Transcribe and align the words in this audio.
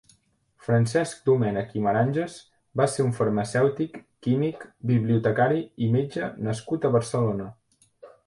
Francesc 0.67 1.19
Domènech 1.29 1.75
i 1.79 1.81
Maranges 1.87 2.37
va 2.81 2.87
ser 2.93 3.03
un 3.09 3.11
farmacèutic, 3.19 3.99
químic, 4.27 4.65
bibliotecari 4.93 5.61
i 5.89 5.93
metge 5.99 6.31
nascut 6.49 6.89
a 6.91 6.95
Barcelona. 6.97 7.51